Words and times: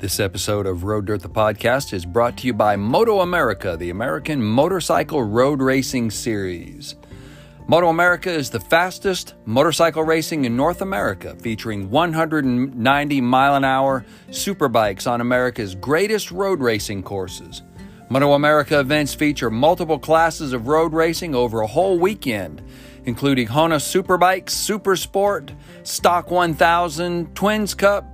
This 0.00 0.18
episode 0.18 0.64
of 0.64 0.84
Road 0.84 1.04
Dirt 1.04 1.20
the 1.20 1.28
Podcast 1.28 1.92
is 1.92 2.06
brought 2.06 2.38
to 2.38 2.46
you 2.46 2.54
by 2.54 2.74
Moto 2.74 3.20
America, 3.20 3.76
the 3.78 3.90
American 3.90 4.42
motorcycle 4.42 5.22
road 5.22 5.60
racing 5.60 6.10
series. 6.10 6.94
Moto 7.68 7.88
America 7.88 8.30
is 8.30 8.48
the 8.48 8.60
fastest 8.60 9.34
motorcycle 9.44 10.02
racing 10.02 10.46
in 10.46 10.56
North 10.56 10.80
America, 10.80 11.36
featuring 11.42 11.90
190 11.90 13.20
mile 13.20 13.56
an 13.56 13.64
hour 13.64 14.06
superbikes 14.30 15.06
on 15.06 15.20
America's 15.20 15.74
greatest 15.74 16.30
road 16.30 16.60
racing 16.60 17.02
courses. 17.02 17.60
Moto 18.08 18.32
America 18.32 18.80
events 18.80 19.12
feature 19.12 19.50
multiple 19.50 19.98
classes 19.98 20.54
of 20.54 20.66
road 20.66 20.94
racing 20.94 21.34
over 21.34 21.60
a 21.60 21.66
whole 21.66 21.98
weekend, 21.98 22.62
including 23.04 23.48
Honda 23.48 23.76
Superbikes, 23.76 24.50
Super 24.50 24.96
Sport, 24.96 25.52
Stock 25.82 26.30
1000, 26.30 27.36
Twins 27.36 27.74
Cup, 27.74 28.09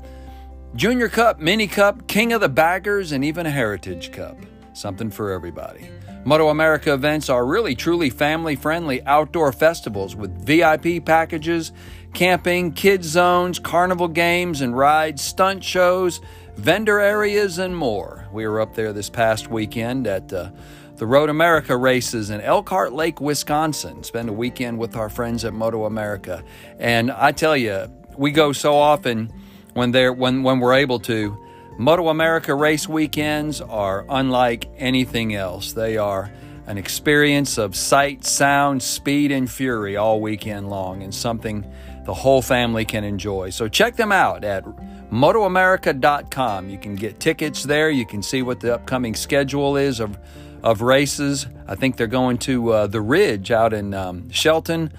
Junior 0.75 1.09
Cup, 1.09 1.41
Mini 1.41 1.67
Cup, 1.67 2.07
King 2.07 2.33
of 2.33 2.41
the 2.41 2.49
Baggers, 2.49 3.13
and 3.13 3.25
even 3.25 3.47
a 3.47 3.51
Heritage 3.51 4.13
Cup. 4.13 4.37
Something 4.75 5.11
for 5.11 5.31
everybody. 5.31 5.89
Moto 6.25 6.49
America 6.49 6.93
events 6.93 7.31
are 7.31 7.47
really 7.47 7.75
truly 7.75 8.11
family 8.11 8.57
friendly 8.57 9.01
outdoor 9.05 9.53
festivals 9.53 10.17
with 10.17 10.45
VIP 10.45 11.03
packages, 11.05 11.73
camping, 12.13 12.73
kids 12.73 13.07
zones, 13.07 13.59
carnival 13.59 14.09
games 14.09 14.61
and 14.61 14.77
rides, 14.77 15.23
stunt 15.23 15.63
shows, 15.65 16.21
vendor 16.57 16.99
areas, 16.99 17.59
and 17.59 17.75
more. 17.75 18.29
We 18.33 18.47
were 18.47 18.61
up 18.61 18.75
there 18.75 18.93
this 18.93 19.09
past 19.09 19.49
weekend 19.49 20.07
at 20.07 20.31
uh, 20.33 20.51
the 20.97 21.07
Road 21.07 21.31
America 21.31 21.77
races 21.77 22.29
in 22.29 22.41
Elkhart 22.41 22.93
Lake, 22.93 23.21
Wisconsin. 23.21 24.03
Spend 24.03 24.29
a 24.29 24.33
weekend 24.33 24.79
with 24.79 24.97
our 24.97 25.09
friends 25.09 25.45
at 25.45 25.55
Moto 25.55 25.85
America. 25.85 26.43
And 26.79 27.11
I 27.13 27.33
tell 27.33 27.57
you, 27.57 27.91
we 28.17 28.31
go 28.31 28.53
so 28.53 28.75
often 28.75 29.33
when 29.77 29.93
they're 29.93 30.13
when 30.13 30.43
when 30.43 30.59
we're 30.59 30.75
able 30.75 30.99
to. 30.99 31.37
Moto 31.79 32.09
America 32.09 32.55
race 32.55 32.89
weekends 32.89 33.61
are 33.61 34.07
unlike 34.09 34.67
anything 34.79 35.35
else. 35.35 35.75
They 35.75 35.99
are 35.99 36.33
an 36.67 36.79
experience 36.79 37.59
of 37.59 37.77
sight, 37.77 38.25
sound, 38.25 38.83
speed, 38.83 39.31
and 39.31 39.49
fury 39.49 39.95
all 39.97 40.21
weekend 40.21 40.71
long, 40.71 41.03
and 41.03 41.15
something 41.15 41.71
the 42.07 42.15
whole 42.15 42.41
family 42.41 42.87
can 42.87 43.05
enjoy. 43.05 43.51
So 43.51 43.69
check 43.69 43.97
them 43.97 44.11
out 44.11 44.43
at 44.43 44.65
motoamerica.com. 45.11 46.71
You 46.71 46.79
can 46.79 46.97
get 46.97 47.21
tickets 47.21 47.63
there. 47.63 47.91
You 47.91 48.07
can 48.07 48.23
see 48.23 48.41
what 48.41 48.61
the 48.61 48.75
upcoming 48.75 49.15
schedule 49.15 49.77
is 49.77 50.01
of 50.01 50.19
of 50.63 50.81
races. 50.81 51.47
I 51.69 51.75
think 51.75 51.99
they're 51.99 52.07
going 52.07 52.39
to 52.39 52.71
uh, 52.73 52.87
the 52.87 53.03
Ridge 53.03 53.51
out 53.51 53.75
in 53.75 53.93
um, 53.93 54.31
Shelton, 54.31 54.91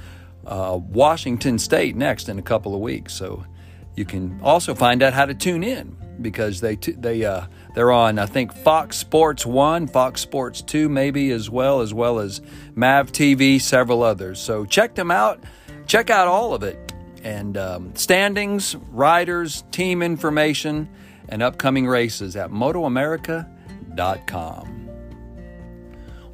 uh, 0.46 0.80
Washington 0.80 1.58
State 1.58 1.96
next 1.96 2.30
in 2.30 2.38
a 2.38 2.44
couple 2.44 2.76
of 2.76 2.80
weeks. 2.80 3.14
So 3.14 3.44
you 3.98 4.06
can 4.06 4.40
also 4.44 4.76
find 4.76 5.04
out 5.04 5.14
how 5.14 5.26
to 5.26 5.34
tune 5.34 5.64
in 5.64 5.98
because 6.22 6.62
they 6.62 6.76
t- 6.76 6.92
they 6.94 7.26
uh, 7.26 7.48
they're 7.74 7.92
on 7.92 8.20
I 8.20 8.28
think 8.28 8.54
Fox 8.54 8.96
Sports 8.96 9.46
One, 9.46 9.88
Fox 9.88 10.22
Sports 10.22 10.62
Two, 10.62 10.88
maybe 10.88 11.32
as 11.32 11.50
well 11.50 11.82
as 11.82 11.94
well 11.94 12.20
as 12.20 12.40
Mav 12.76 13.12
TV, 13.12 13.60
several 13.60 14.04
others. 14.04 14.40
So 14.40 14.64
check 14.66 14.96
them 14.96 15.12
out. 15.12 15.44
Check 15.88 16.10
out 16.10 16.28
all 16.28 16.54
of 16.54 16.64
it 16.64 16.94
and 17.24 17.58
um, 17.58 17.96
standings, 17.96 18.76
riders, 18.92 19.64
team 19.72 20.04
information, 20.04 20.88
and 21.28 21.42
upcoming 21.42 21.88
races 21.88 22.36
at 22.36 22.52
MotoAmerica.com. 22.52 24.77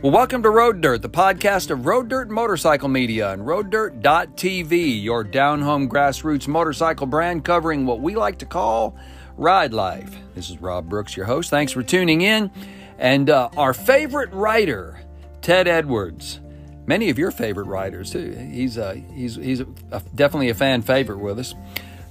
Well, 0.04 0.12
welcome 0.12 0.44
to 0.44 0.50
Road 0.50 0.82
Dirt, 0.82 1.02
the 1.02 1.08
podcast 1.08 1.70
of 1.72 1.86
Road 1.86 2.10
Dirt 2.10 2.30
Motorcycle 2.30 2.90
Media 2.90 3.32
and 3.32 3.44
RoadDirt.tv, 3.44 5.02
your 5.02 5.24
down 5.24 5.62
home 5.62 5.88
grassroots 5.88 6.46
motorcycle 6.46 7.08
brand 7.08 7.46
covering 7.46 7.86
what 7.86 8.02
we 8.02 8.14
like 8.16 8.40
to 8.40 8.46
call 8.46 8.98
ride 9.38 9.72
life. 9.74 10.14
This 10.36 10.50
is 10.50 10.60
Rob 10.60 10.90
Brooks, 10.90 11.16
your 11.16 11.26
host. 11.26 11.50
Thanks 11.50 11.72
for 11.72 11.84
tuning 11.84 12.20
in. 12.20 12.52
And 12.98 13.30
uh, 13.30 13.48
our 13.56 13.74
favorite 13.74 14.34
writer, 14.34 15.00
Ted 15.42 15.70
Edwards. 15.70 16.42
Many 16.86 17.10
of 17.10 17.18
your 17.18 17.32
favorite 17.32 17.68
writers, 17.68 18.12
too. 18.12 18.34
He's, 18.52 18.78
uh, 18.78 18.96
he's, 19.14 19.36
he's 19.36 19.62
a, 19.62 19.68
a, 19.94 20.02
definitely 20.14 20.50
a 20.50 20.54
fan 20.54 20.82
favorite 20.82 21.20
with 21.20 21.40
us. 21.40 21.56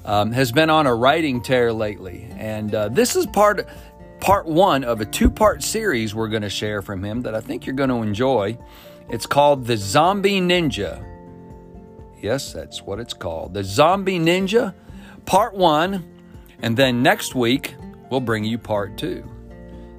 Um, 0.06 0.32
has 0.32 0.50
been 0.50 0.70
on 0.70 0.86
a 0.86 0.94
writing 0.94 1.42
tear 1.42 1.74
lately. 1.74 2.26
And 2.38 2.74
uh, 2.74 2.88
this 2.88 3.14
is 3.16 3.26
part 3.26 3.68
part 4.22 4.46
one 4.46 4.84
of 4.84 5.00
a 5.00 5.04
two 5.04 5.28
part 5.28 5.64
series 5.64 6.14
we're 6.14 6.28
going 6.28 6.42
to 6.42 6.48
share 6.48 6.80
from 6.80 7.02
him 7.02 7.22
that 7.22 7.34
I 7.34 7.40
think 7.40 7.66
you're 7.66 7.74
going 7.74 7.88
to 7.88 8.02
enjoy. 8.02 8.56
It's 9.10 9.26
called 9.26 9.66
The 9.66 9.76
Zombie 9.76 10.40
Ninja. 10.40 11.04
Yes, 12.20 12.52
that's 12.52 12.82
what 12.82 13.00
it's 13.00 13.14
called. 13.14 13.52
The 13.52 13.64
Zombie 13.64 14.20
Ninja, 14.20 14.74
part 15.26 15.54
one. 15.54 16.08
And 16.60 16.76
then 16.76 17.02
next 17.02 17.34
week, 17.34 17.74
we'll 18.10 18.20
bring 18.20 18.44
you 18.44 18.58
part 18.58 18.96
two. 18.96 19.28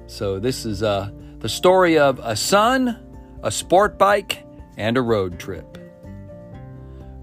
So, 0.06 0.38
this 0.38 0.64
is 0.64 0.82
uh, 0.82 1.10
the 1.40 1.48
story 1.50 1.98
of 1.98 2.18
a 2.22 2.34
son, 2.34 2.98
a 3.42 3.50
sport 3.50 3.98
bike, 3.98 4.42
and 4.78 4.96
a 4.96 5.02
road 5.02 5.38
trip. 5.38 5.76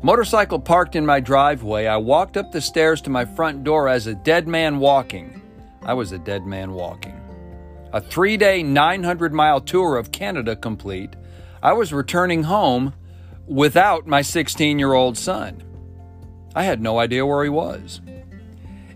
Motorcycle 0.03 0.59
parked 0.59 0.95
in 0.95 1.07
my 1.07 1.19
driveway, 1.19 1.87
I 1.87 1.97
walked 1.97 2.37
up 2.37 2.51
the 2.51 2.61
stairs 2.61 3.01
to 3.01 3.09
my 3.09 3.25
front 3.25 3.63
door 3.63 3.89
as 3.89 4.05
a 4.05 4.13
dead 4.13 4.47
man 4.47 4.77
walking. 4.77 5.40
I 5.83 5.93
was 5.93 6.11
a 6.11 6.19
dead 6.19 6.45
man 6.45 6.73
walking. 6.73 7.19
A 7.93 7.99
three 7.99 8.37
day, 8.37 8.63
900 8.63 9.33
mile 9.33 9.59
tour 9.59 9.97
of 9.97 10.11
Canada 10.11 10.55
complete, 10.55 11.15
I 11.63 11.73
was 11.73 11.91
returning 11.91 12.43
home 12.43 12.93
without 13.47 14.07
my 14.07 14.21
16 14.21 14.79
year 14.79 14.93
old 14.93 15.17
son. 15.17 15.63
I 16.55 16.63
had 16.63 16.81
no 16.81 16.99
idea 16.99 17.25
where 17.25 17.43
he 17.43 17.49
was. 17.49 18.01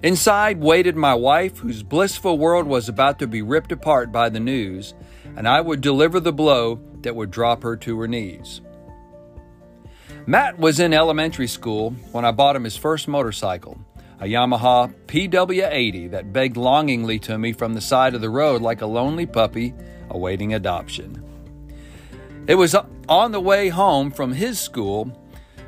Inside 0.04 0.62
waited 0.62 0.96
my 0.96 1.16
wife, 1.16 1.58
whose 1.58 1.82
blissful 1.82 2.38
world 2.38 2.68
was 2.68 2.88
about 2.88 3.18
to 3.20 3.28
be 3.28 3.42
ripped 3.42 3.72
apart 3.72 4.12
by 4.12 4.30
the 4.30 4.40
news, 4.40 4.94
and 5.36 5.48
I 5.48 5.62
would 5.62 5.82
deliver 5.82 6.20
the 6.20 6.34
blow 6.34 6.80
that 7.02 7.16
would 7.16 7.32
drop 7.32 7.64
her 7.64 7.76
to 7.78 8.00
her 8.00 8.08
knees. 8.08 8.62
Matt 10.28 10.60
was 10.60 10.80
in 10.80 10.94
elementary 10.94 11.48
school 11.48 11.92
when 12.12 12.26
I 12.26 12.32
bought 12.32 12.56
him 12.56 12.64
his 12.66 12.78
first 12.78 13.08
motorcycle 13.08 13.80
a 14.20 14.26
Yamaha 14.26 14.94
PW80 15.08 16.12
that 16.12 16.32
begged 16.32 16.58
longingly 16.58 17.20
to 17.20 17.38
me 17.38 17.52
from 17.52 17.74
the 17.74 17.82
side 17.82 18.16
of 18.16 18.22
the 18.22 18.30
road 18.30 18.62
like 18.62 18.82
a 18.82 18.86
lonely 18.86 19.26
puppy 19.26 19.74
awaiting 20.10 20.54
adoption. 20.54 21.22
It 22.48 22.56
was 22.56 22.76
on 23.10 23.32
the 23.32 23.40
way 23.40 23.70
home 23.70 24.12
from 24.12 24.32
his 24.32 24.60
school, 24.60 25.12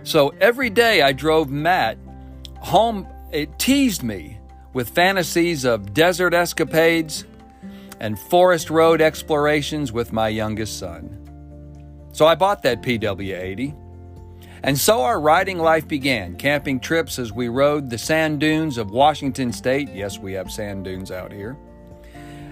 so 0.03 0.34
every 0.40 0.69
day 0.69 1.02
I 1.02 1.12
drove 1.12 1.50
Matt 1.50 1.97
home. 2.59 3.07
It 3.31 3.59
teased 3.59 4.03
me 4.03 4.40
with 4.74 4.90
fantasies 4.90 5.66
of 5.66 5.94
desert 5.94 6.34
escapades 6.34 7.25
and 8.00 8.18
forest 8.18 8.69
road 8.69 9.02
explorations 9.02 9.91
with 9.91 10.13
my 10.13 10.30
youngest 10.30 10.78
son. 10.80 11.13
So 12.13 12.25
I 12.25 12.36
bought 12.36 12.63
that 12.63 12.81
PW80 12.81 13.75
and 14.63 14.78
so 14.78 15.01
our 15.01 15.19
riding 15.19 15.59
life 15.59 15.88
began, 15.88 16.35
camping 16.35 16.79
trips 16.79 17.19
as 17.19 17.31
we 17.31 17.47
rode 17.47 17.90
the 17.90 17.97
sand 17.97 18.40
dunes 18.40 18.78
of 18.78 18.91
Washington 18.91 19.53
State. 19.53 19.90
Yes, 19.94 20.18
we 20.18 20.34
have 20.34 20.51
sand 20.51 20.85
dunes 20.85 21.12
out 21.12 21.31
here. 21.31 21.57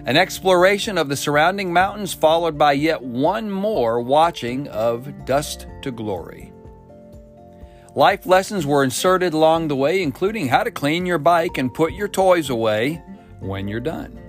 An 0.06 0.18
exploration 0.18 0.98
of 1.00 1.10
the 1.10 1.16
surrounding 1.16 1.74
mountains, 1.74 2.14
followed 2.14 2.58
by 2.58 2.74
yet 2.74 3.02
one 3.02 3.50
more 3.50 4.00
watching 4.00 4.68
of 4.68 5.26
Dust 5.26 5.66
to 5.82 5.92
Glory. 5.92 6.52
Life 7.96 8.26
lessons 8.26 8.66
were 8.66 8.84
inserted 8.84 9.34
along 9.34 9.68
the 9.68 9.76
way, 9.76 10.04
including 10.04 10.48
how 10.48 10.64
to 10.64 10.70
clean 10.70 11.06
your 11.06 11.18
bike 11.18 11.58
and 11.58 11.74
put 11.74 11.94
your 11.94 12.08
toys 12.08 12.50
away 12.50 13.02
when 13.40 13.68
you're 13.68 13.80
done. 13.80 14.25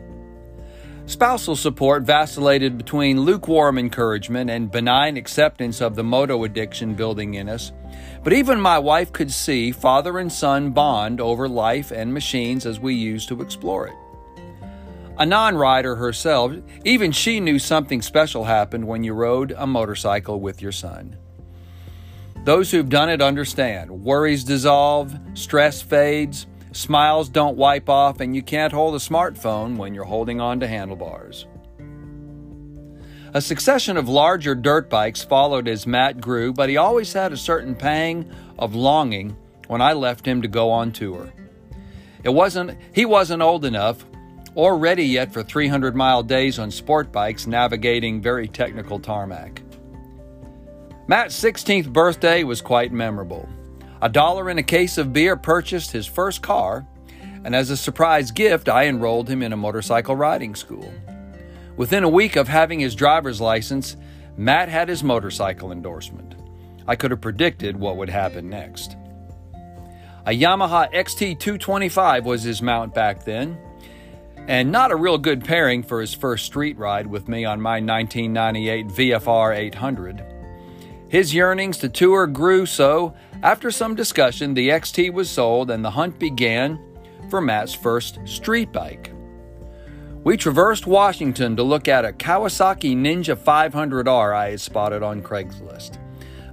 Spousal 1.06 1.54
support 1.54 2.02
vacillated 2.02 2.76
between 2.76 3.20
lukewarm 3.20 3.78
encouragement 3.78 4.50
and 4.50 4.72
benign 4.72 5.16
acceptance 5.16 5.80
of 5.80 5.94
the 5.94 6.02
moto 6.02 6.42
addiction 6.42 6.94
building 6.94 7.34
in 7.34 7.48
us. 7.48 7.70
But 8.24 8.32
even 8.32 8.60
my 8.60 8.80
wife 8.80 9.12
could 9.12 9.30
see 9.30 9.70
father 9.70 10.18
and 10.18 10.32
son 10.32 10.72
bond 10.72 11.20
over 11.20 11.48
life 11.48 11.92
and 11.92 12.12
machines 12.12 12.66
as 12.66 12.80
we 12.80 12.94
used 12.94 13.28
to 13.28 13.40
explore 13.40 13.86
it. 13.86 13.94
A 15.18 15.24
non 15.24 15.56
rider 15.56 15.94
herself, 15.94 16.52
even 16.84 17.12
she 17.12 17.38
knew 17.38 17.60
something 17.60 18.02
special 18.02 18.42
happened 18.42 18.88
when 18.88 19.04
you 19.04 19.14
rode 19.14 19.54
a 19.56 19.66
motorcycle 19.66 20.40
with 20.40 20.60
your 20.60 20.72
son. 20.72 21.16
Those 22.42 22.72
who've 22.72 22.88
done 22.88 23.10
it 23.10 23.22
understand. 23.22 23.92
Worries 23.92 24.42
dissolve, 24.42 25.16
stress 25.34 25.80
fades, 25.80 26.48
Smiles 26.76 27.30
don't 27.30 27.56
wipe 27.56 27.88
off, 27.88 28.20
and 28.20 28.36
you 28.36 28.42
can't 28.42 28.72
hold 28.72 28.94
a 28.94 28.98
smartphone 28.98 29.78
when 29.78 29.94
you're 29.94 30.04
holding 30.04 30.42
on 30.42 30.60
to 30.60 30.68
handlebars. 30.68 31.46
A 33.32 33.40
succession 33.40 33.96
of 33.96 34.10
larger 34.10 34.54
dirt 34.54 34.90
bikes 34.90 35.24
followed 35.24 35.68
as 35.68 35.86
Matt 35.86 36.20
grew, 36.20 36.52
but 36.52 36.68
he 36.68 36.76
always 36.76 37.14
had 37.14 37.32
a 37.32 37.36
certain 37.36 37.74
pang 37.74 38.30
of 38.58 38.74
longing 38.74 39.34
when 39.68 39.80
I 39.80 39.94
left 39.94 40.26
him 40.26 40.42
to 40.42 40.48
go 40.48 40.70
on 40.70 40.92
tour. 40.92 41.32
It 42.22 42.28
wasn't 42.28 42.78
he 42.92 43.06
wasn't 43.06 43.42
old 43.42 43.64
enough 43.64 44.04
or 44.54 44.76
ready 44.76 45.04
yet 45.04 45.32
for 45.32 45.42
300 45.42 45.96
mile 45.96 46.22
days 46.22 46.58
on 46.58 46.70
sport 46.70 47.10
bikes 47.10 47.46
navigating 47.46 48.20
very 48.20 48.48
technical 48.48 48.98
tarmac. 48.98 49.62
Matt's 51.08 51.42
16th 51.42 51.90
birthday 51.90 52.44
was 52.44 52.60
quite 52.60 52.92
memorable. 52.92 53.48
A 54.02 54.08
dollar 54.08 54.50
and 54.50 54.58
a 54.58 54.62
case 54.62 54.98
of 54.98 55.12
beer 55.12 55.36
purchased 55.36 55.92
his 55.92 56.06
first 56.06 56.42
car, 56.42 56.86
and 57.44 57.56
as 57.56 57.70
a 57.70 57.76
surprise 57.76 58.30
gift, 58.30 58.68
I 58.68 58.86
enrolled 58.86 59.28
him 59.28 59.42
in 59.42 59.52
a 59.52 59.56
motorcycle 59.56 60.14
riding 60.16 60.54
school. 60.54 60.92
Within 61.76 62.04
a 62.04 62.08
week 62.08 62.36
of 62.36 62.48
having 62.48 62.80
his 62.80 62.94
driver's 62.94 63.40
license, 63.40 63.96
Matt 64.36 64.68
had 64.68 64.88
his 64.88 65.02
motorcycle 65.02 65.72
endorsement. 65.72 66.34
I 66.86 66.96
could 66.96 67.10
have 67.10 67.20
predicted 67.20 67.78
what 67.78 67.96
would 67.96 68.10
happen 68.10 68.50
next. 68.50 68.96
A 70.26 70.30
Yamaha 70.30 70.92
XT225 70.92 72.24
was 72.24 72.42
his 72.42 72.60
mount 72.60 72.94
back 72.94 73.24
then, 73.24 73.56
and 74.46 74.70
not 74.70 74.92
a 74.92 74.96
real 74.96 75.18
good 75.18 75.44
pairing 75.44 75.82
for 75.82 76.00
his 76.00 76.12
first 76.12 76.44
street 76.44 76.76
ride 76.76 77.06
with 77.06 77.28
me 77.28 77.44
on 77.44 77.60
my 77.60 77.80
1998 77.80 78.88
VFR 78.88 79.56
800. 79.56 80.35
His 81.08 81.34
yearnings 81.34 81.78
to 81.78 81.88
tour 81.88 82.26
grew, 82.26 82.66
so 82.66 83.14
after 83.42 83.70
some 83.70 83.94
discussion, 83.94 84.54
the 84.54 84.70
XT 84.70 85.12
was 85.12 85.30
sold 85.30 85.70
and 85.70 85.84
the 85.84 85.90
hunt 85.90 86.18
began 86.18 86.80
for 87.30 87.40
Matt's 87.40 87.74
first 87.74 88.18
street 88.24 88.72
bike. 88.72 89.12
We 90.24 90.36
traversed 90.36 90.88
Washington 90.88 91.54
to 91.56 91.62
look 91.62 91.86
at 91.86 92.04
a 92.04 92.12
Kawasaki 92.12 92.96
Ninja 92.96 93.36
500R 93.36 94.34
I 94.34 94.50
had 94.50 94.60
spotted 94.60 95.04
on 95.04 95.22
Craigslist. 95.22 95.98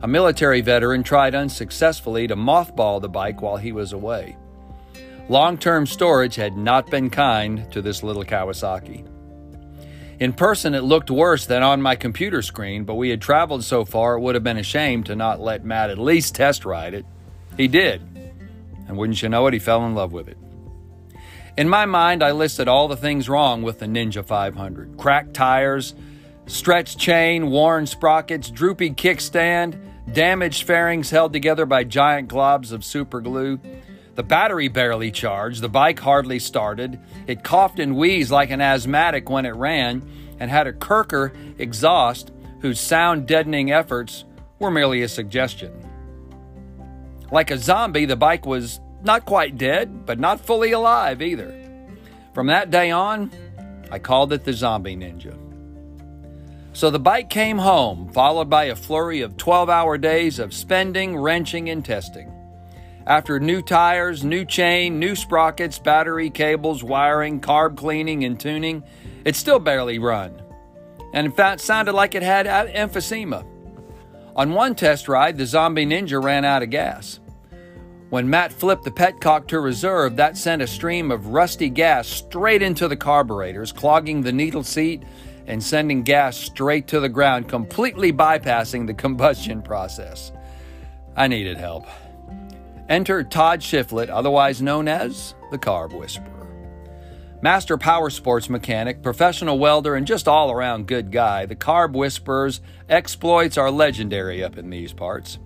A 0.03 0.07
military 0.07 0.61
veteran 0.61 1.01
tried 1.01 1.33
unsuccessfully 1.33 2.27
to 2.27 2.35
mothball 2.35 3.01
the 3.01 3.09
bike 3.09 3.41
while 3.41 3.57
he 3.57 3.71
was 3.71 3.93
away. 3.93 4.37
Long 5.29 5.57
term 5.57 5.87
storage 5.87 6.35
had 6.35 6.57
not 6.57 6.91
been 6.91 7.09
kind 7.09 7.71
to 7.71 7.81
this 7.81 8.03
little 8.03 8.23
Kawasaki. 8.23 9.07
In 10.23 10.31
person, 10.31 10.73
it 10.73 10.85
looked 10.85 11.11
worse 11.11 11.45
than 11.45 11.63
on 11.63 11.81
my 11.81 11.97
computer 11.97 12.41
screen, 12.41 12.85
but 12.85 12.95
we 12.95 13.09
had 13.09 13.21
traveled 13.21 13.65
so 13.65 13.83
far 13.83 14.15
it 14.15 14.21
would 14.21 14.35
have 14.35 14.43
been 14.43 14.55
a 14.55 14.63
shame 14.63 15.03
to 15.03 15.17
not 15.17 15.41
let 15.41 15.65
Matt 15.65 15.89
at 15.89 15.97
least 15.97 16.33
test 16.33 16.63
ride 16.63 16.93
it. 16.93 17.05
He 17.57 17.67
did. 17.67 18.01
And 18.87 18.95
wouldn't 18.95 19.21
you 19.21 19.27
know 19.27 19.47
it, 19.47 19.53
he 19.53 19.59
fell 19.59 19.85
in 19.85 19.95
love 19.95 20.13
with 20.13 20.29
it. 20.29 20.37
In 21.57 21.67
my 21.67 21.85
mind, 21.85 22.23
I 22.23 22.31
listed 22.31 22.69
all 22.69 22.87
the 22.87 22.95
things 22.95 23.27
wrong 23.27 23.63
with 23.63 23.79
the 23.79 23.85
Ninja 23.85 24.23
500 24.23 24.95
cracked 24.97 25.33
tires, 25.33 25.93
stretched 26.45 26.97
chain, 26.97 27.51
worn 27.51 27.85
sprockets, 27.85 28.49
droopy 28.49 28.91
kickstand, 28.91 29.77
damaged 30.13 30.63
fairings 30.63 31.09
held 31.09 31.33
together 31.33 31.65
by 31.65 31.83
giant 31.83 32.29
globs 32.29 32.71
of 32.71 32.85
super 32.85 33.19
glue. 33.19 33.59
The 34.15 34.23
battery 34.23 34.67
barely 34.67 35.11
charged, 35.11 35.61
the 35.61 35.69
bike 35.69 35.99
hardly 35.99 36.37
started, 36.37 36.99
it 37.25 37.43
coughed 37.43 37.79
and 37.79 37.95
wheezed 37.95 38.31
like 38.31 38.51
an 38.51 38.61
asthmatic 38.61 39.29
when 39.29 39.45
it 39.45 39.55
ran, 39.55 40.07
and 40.39 40.51
had 40.51 40.67
a 40.67 40.73
Kerker 40.73 41.33
exhaust 41.59 42.31
whose 42.61 42.79
sound 42.79 43.27
deadening 43.27 43.71
efforts 43.71 44.25
were 44.59 44.69
merely 44.71 45.01
a 45.01 45.07
suggestion. 45.07 45.71
Like 47.31 47.49
a 47.49 47.57
zombie, 47.57 48.05
the 48.05 48.15
bike 48.15 48.45
was 48.45 48.79
not 49.03 49.25
quite 49.25 49.57
dead, 49.57 50.05
but 50.05 50.19
not 50.19 50.39
fully 50.39 50.71
alive 50.71 51.21
either. 51.21 51.59
From 52.33 52.47
that 52.47 52.69
day 52.69 52.91
on, 52.91 53.31
I 53.91 53.99
called 53.99 54.31
it 54.33 54.43
the 54.43 54.53
Zombie 54.53 54.95
Ninja. 54.95 55.37
So 56.73 56.89
the 56.89 56.99
bike 56.99 57.29
came 57.29 57.57
home, 57.57 58.09
followed 58.13 58.49
by 58.49 58.65
a 58.65 58.75
flurry 58.75 59.21
of 59.21 59.37
12 59.37 59.69
hour 59.69 59.97
days 59.97 60.39
of 60.39 60.53
spending, 60.53 61.17
wrenching, 61.17 61.69
and 61.69 61.83
testing. 61.83 62.31
After 63.05 63.39
new 63.39 63.61
tires, 63.61 64.23
new 64.23 64.45
chain, 64.45 64.97
new 64.97 65.15
sprockets, 65.15 65.77
battery, 65.77 66.29
cables, 66.29 66.83
wiring, 66.83 67.41
carb 67.41 67.75
cleaning, 67.75 68.23
and 68.23 68.39
tuning, 68.39 68.83
it 69.25 69.35
still 69.35 69.59
barely 69.59 69.99
run. 69.99 70.41
And 71.13 71.25
in 71.25 71.31
fact, 71.31 71.61
sounded 71.61 71.93
like 71.93 72.15
it 72.15 72.23
had 72.23 72.47
emphysema. 72.47 73.45
On 74.35 74.53
one 74.53 74.73
test 74.73 75.07
ride, 75.07 75.37
the 75.37 75.45
Zombie 75.45 75.85
Ninja 75.85 76.23
ran 76.23 76.45
out 76.45 76.63
of 76.63 76.69
gas. 76.69 77.19
When 78.09 78.29
Matt 78.29 78.53
flipped 78.53 78.83
the 78.83 78.91
petcock 78.91 79.47
to 79.47 79.59
reserve, 79.59 80.15
that 80.15 80.37
sent 80.37 80.61
a 80.61 80.67
stream 80.67 81.11
of 81.11 81.27
rusty 81.27 81.69
gas 81.69 82.07
straight 82.07 82.61
into 82.61 82.87
the 82.87 82.95
carburetors, 82.95 83.71
clogging 83.71 84.21
the 84.21 84.31
needle 84.31 84.63
seat 84.63 85.03
and 85.45 85.61
sending 85.61 86.03
gas 86.03 86.37
straight 86.37 86.87
to 86.87 86.99
the 86.99 87.09
ground, 87.09 87.49
completely 87.49 88.13
bypassing 88.13 88.87
the 88.87 88.93
combustion 88.93 89.61
process. 89.61 90.31
I 91.15 91.27
needed 91.27 91.57
help. 91.57 91.85
Enter 92.89 93.23
Todd 93.23 93.61
Shiflett, 93.61 94.09
otherwise 94.09 94.61
known 94.61 94.87
as 94.87 95.35
the 95.51 95.57
Carb 95.57 95.97
Whisperer. 95.97 96.29
Master 97.41 97.77
power 97.77 98.09
sports 98.09 98.49
mechanic, 98.49 99.01
professional 99.01 99.59
welder, 99.59 99.95
and 99.95 100.07
just 100.07 100.27
all 100.27 100.51
around 100.51 100.87
good 100.87 101.11
guy, 101.11 101.45
the 101.45 101.55
Carb 101.55 101.93
Whisperer's 101.93 102.61
exploits 102.89 103.57
are 103.57 103.71
legendary 103.71 104.43
up 104.43 104.57
in 104.57 104.69
these 104.69 104.93
parts. 104.93 105.39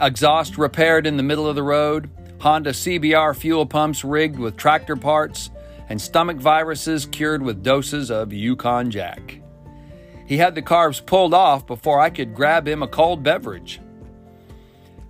Exhaust 0.00 0.56
repaired 0.56 1.06
in 1.06 1.16
the 1.16 1.22
middle 1.22 1.46
of 1.46 1.56
the 1.56 1.62
road, 1.62 2.10
Honda 2.40 2.70
CBR 2.70 3.36
fuel 3.36 3.66
pumps 3.66 4.04
rigged 4.04 4.38
with 4.38 4.56
tractor 4.56 4.96
parts, 4.96 5.50
and 5.88 6.00
stomach 6.00 6.38
viruses 6.38 7.06
cured 7.06 7.42
with 7.42 7.62
doses 7.62 8.10
of 8.10 8.32
Yukon 8.32 8.90
Jack. 8.90 9.40
He 10.26 10.36
had 10.36 10.54
the 10.54 10.62
carbs 10.62 11.04
pulled 11.04 11.34
off 11.34 11.66
before 11.66 12.00
I 12.00 12.08
could 12.08 12.34
grab 12.34 12.66
him 12.66 12.82
a 12.82 12.88
cold 12.88 13.22
beverage. 13.22 13.80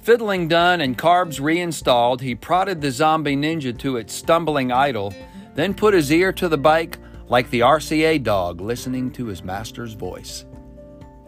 Fiddling 0.03 0.49
done 0.49 0.81
and 0.81 0.97
carbs 0.97 1.41
reinstalled, 1.41 2.23
he 2.23 2.35
prodded 2.35 2.81
the 2.81 2.91
zombie 2.91 3.37
ninja 3.37 3.77
to 3.79 3.99
its 3.99 4.15
stumbling 4.15 4.73
idle, 4.73 5.13
then 5.55 5.75
put 5.75 5.93
his 5.93 6.11
ear 6.11 6.33
to 6.33 6.49
the 6.49 6.57
bike 6.57 6.99
like 7.29 7.51
the 7.51 7.61
RCA 7.61 8.23
dog 8.23 8.61
listening 8.61 9.11
to 9.13 9.27
his 9.27 9.45
master's 9.45 9.93
voice. 9.93 10.47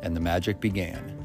And 0.00 0.16
the 0.16 0.20
magic 0.20 0.58
began. 0.58 1.18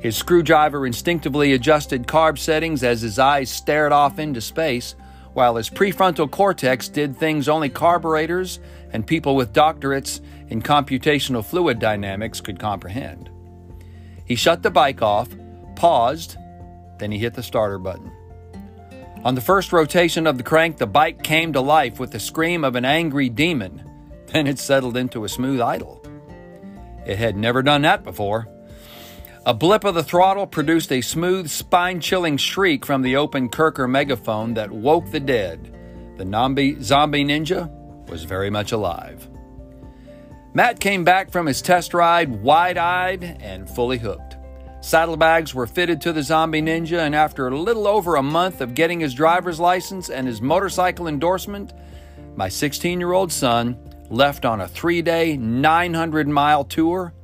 His 0.00 0.16
screwdriver 0.16 0.86
instinctively 0.86 1.52
adjusted 1.52 2.06
carb 2.06 2.38
settings 2.38 2.82
as 2.82 3.02
his 3.02 3.18
eyes 3.18 3.50
stared 3.50 3.92
off 3.92 4.18
into 4.18 4.40
space, 4.40 4.96
while 5.34 5.56
his 5.56 5.70
prefrontal 5.70 6.30
cortex 6.30 6.88
did 6.88 7.16
things 7.16 7.48
only 7.48 7.68
carburetors 7.68 8.60
and 8.92 9.06
people 9.06 9.36
with 9.36 9.52
doctorates 9.52 10.20
in 10.48 10.60
computational 10.60 11.44
fluid 11.44 11.78
dynamics 11.78 12.40
could 12.40 12.58
comprehend. 12.58 13.30
He 14.24 14.34
shut 14.34 14.62
the 14.62 14.70
bike 14.70 15.02
off, 15.02 15.28
paused, 15.76 16.36
then 17.02 17.10
he 17.10 17.18
hit 17.18 17.34
the 17.34 17.42
starter 17.42 17.78
button. 17.78 18.12
On 19.24 19.34
the 19.34 19.40
first 19.40 19.72
rotation 19.72 20.26
of 20.26 20.36
the 20.36 20.44
crank, 20.44 20.78
the 20.78 20.86
bike 20.86 21.22
came 21.22 21.52
to 21.52 21.60
life 21.60 21.98
with 21.98 22.12
the 22.12 22.20
scream 22.20 22.64
of 22.64 22.76
an 22.76 22.84
angry 22.84 23.28
demon. 23.28 23.88
Then 24.32 24.46
it 24.46 24.58
settled 24.58 24.96
into 24.96 25.24
a 25.24 25.28
smooth 25.28 25.60
idle. 25.60 26.02
It 27.04 27.18
had 27.18 27.36
never 27.36 27.62
done 27.62 27.82
that 27.82 28.02
before. 28.02 28.48
A 29.44 29.52
blip 29.52 29.84
of 29.84 29.94
the 29.94 30.02
throttle 30.02 30.46
produced 30.46 30.90
a 30.90 31.02
smooth, 31.02 31.50
spine 31.50 32.00
chilling 32.00 32.38
shriek 32.38 32.86
from 32.86 33.02
the 33.02 33.16
open 33.16 33.50
Kerker 33.50 33.90
megaphone 33.90 34.54
that 34.54 34.70
woke 34.70 35.10
the 35.10 35.20
dead. 35.20 35.74
The 36.16 36.24
zombie, 36.24 36.80
zombie 36.80 37.24
ninja 37.26 37.68
was 38.08 38.24
very 38.24 38.48
much 38.48 38.72
alive. 38.72 39.28
Matt 40.54 40.80
came 40.80 41.04
back 41.04 41.30
from 41.30 41.46
his 41.46 41.60
test 41.60 41.92
ride 41.92 42.42
wide 42.42 42.78
eyed 42.78 43.24
and 43.40 43.68
fully 43.68 43.98
hooked. 43.98 44.36
Saddlebags 44.82 45.54
were 45.54 45.68
fitted 45.68 46.00
to 46.00 46.12
the 46.12 46.24
Zombie 46.24 46.60
Ninja, 46.60 46.98
and 46.98 47.14
after 47.14 47.46
a 47.46 47.56
little 47.56 47.86
over 47.86 48.16
a 48.16 48.22
month 48.22 48.60
of 48.60 48.74
getting 48.74 48.98
his 48.98 49.14
driver's 49.14 49.60
license 49.60 50.10
and 50.10 50.26
his 50.26 50.42
motorcycle 50.42 51.06
endorsement, 51.06 51.72
my 52.34 52.48
16 52.48 52.98
year 52.98 53.12
old 53.12 53.30
son 53.30 53.78
left 54.10 54.44
on 54.44 54.60
a 54.60 54.66
three 54.66 55.00
day, 55.00 55.36
900 55.36 56.26
mile 56.26 56.64
tour 56.64 57.14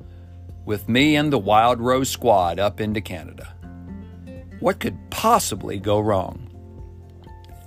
with 0.65 0.89
me 0.89 1.17
and 1.17 1.33
the 1.33 1.39
Wild 1.39 1.81
Rose 1.81 2.09
Squad 2.09 2.61
up 2.61 2.81
into 2.81 3.01
Canada. 3.01 3.53
What 4.61 4.79
could 4.79 4.97
possibly 5.11 5.81
go 5.81 5.99
wrong? 5.99 6.45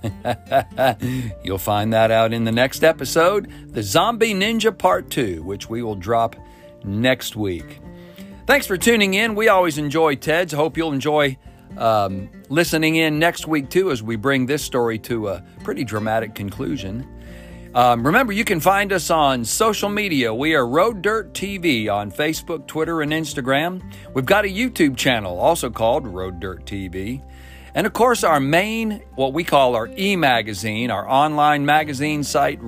You'll 1.44 1.58
find 1.58 1.92
that 1.92 2.10
out 2.10 2.32
in 2.32 2.44
the 2.44 2.52
next 2.52 2.82
episode, 2.82 3.52
The 3.68 3.82
Zombie 3.82 4.32
Ninja 4.32 4.76
Part 4.76 5.10
2, 5.10 5.42
which 5.42 5.68
we 5.68 5.82
will 5.82 5.96
drop 5.96 6.34
next 6.82 7.36
week. 7.36 7.80
Thanks 8.44 8.66
for 8.66 8.76
tuning 8.76 9.14
in. 9.14 9.36
We 9.36 9.46
always 9.46 9.78
enjoy 9.78 10.16
Ted's. 10.16 10.52
Hope 10.52 10.76
you'll 10.76 10.92
enjoy 10.92 11.38
um, 11.76 12.28
listening 12.48 12.96
in 12.96 13.20
next 13.20 13.46
week, 13.46 13.70
too, 13.70 13.92
as 13.92 14.02
we 14.02 14.16
bring 14.16 14.46
this 14.46 14.64
story 14.64 14.98
to 15.00 15.28
a 15.28 15.44
pretty 15.62 15.84
dramatic 15.84 16.34
conclusion. 16.34 17.06
Um, 17.72 18.04
remember, 18.04 18.32
you 18.32 18.44
can 18.44 18.58
find 18.58 18.92
us 18.92 19.10
on 19.10 19.44
social 19.44 19.88
media. 19.88 20.34
We 20.34 20.56
are 20.56 20.66
Road 20.66 21.02
Dirt 21.02 21.32
TV 21.34 21.88
on 21.88 22.10
Facebook, 22.10 22.66
Twitter, 22.66 23.00
and 23.00 23.12
Instagram. 23.12 23.80
We've 24.12 24.26
got 24.26 24.44
a 24.44 24.48
YouTube 24.48 24.96
channel 24.96 25.38
also 25.38 25.70
called 25.70 26.06
Road 26.06 26.40
Dirt 26.40 26.66
TV. 26.66 27.22
And 27.76 27.86
of 27.86 27.92
course, 27.92 28.24
our 28.24 28.40
main, 28.40 29.04
what 29.14 29.32
we 29.32 29.44
call 29.44 29.76
our 29.76 29.88
e 29.96 30.16
magazine, 30.16 30.90
our 30.90 31.08
online 31.08 31.64
magazine 31.64 32.24
site, 32.24 32.58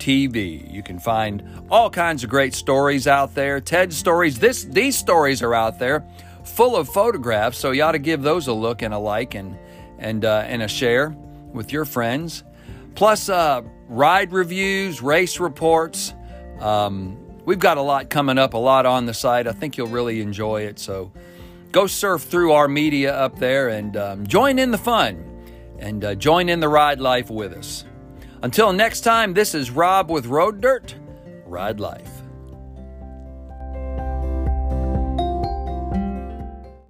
roaddirt.tv. 0.00 0.72
You 0.72 0.82
can 0.82 0.98
find 0.98 1.42
all 1.70 1.90
kinds 1.90 2.24
of 2.24 2.30
great 2.30 2.54
stories 2.54 3.06
out 3.06 3.34
there, 3.34 3.60
Ted 3.60 3.92
stories. 3.92 4.38
This, 4.38 4.64
these 4.64 4.96
stories 4.96 5.42
are 5.42 5.54
out 5.54 5.78
there 5.78 6.04
full 6.44 6.76
of 6.76 6.88
photographs, 6.88 7.58
so 7.58 7.70
you 7.70 7.82
ought 7.82 7.92
to 7.92 7.98
give 7.98 8.22
those 8.22 8.48
a 8.48 8.52
look 8.52 8.82
and 8.82 8.92
a 8.92 8.98
like 8.98 9.34
and, 9.34 9.56
and, 9.98 10.24
uh, 10.24 10.44
and 10.46 10.62
a 10.62 10.68
share 10.68 11.10
with 11.52 11.72
your 11.72 11.84
friends 11.84 12.44
plus 12.94 13.28
uh, 13.28 13.62
ride 13.88 14.32
reviews, 14.32 15.00
race 15.00 15.38
reports. 15.40 16.12
Um, 16.58 17.16
we've 17.44 17.58
got 17.58 17.78
a 17.78 17.82
lot 17.82 18.10
coming 18.10 18.36
up, 18.36 18.54
a 18.54 18.58
lot 18.58 18.84
on 18.84 19.06
the 19.06 19.14
site. 19.14 19.46
I 19.46 19.52
think 19.52 19.76
you'll 19.78 19.86
really 19.88 20.20
enjoy 20.20 20.62
it. 20.62 20.78
So 20.78 21.12
go 21.72 21.86
surf 21.86 22.22
through 22.22 22.52
our 22.52 22.68
media 22.68 23.14
up 23.14 23.38
there 23.38 23.68
and 23.68 23.96
um, 23.96 24.26
join 24.26 24.58
in 24.58 24.70
the 24.70 24.78
fun. 24.78 25.24
and 25.78 26.04
uh, 26.04 26.14
join 26.14 26.48
in 26.48 26.60
the 26.60 26.68
ride 26.68 27.00
life 27.00 27.30
with 27.30 27.52
us. 27.54 27.84
Until 28.42 28.72
next 28.72 29.00
time, 29.02 29.34
this 29.34 29.54
is 29.54 29.70
Rob 29.70 30.10
with 30.10 30.26
Road 30.26 30.62
Dirt. 30.62 30.94
Ride 31.44 31.78
life. 31.78 32.19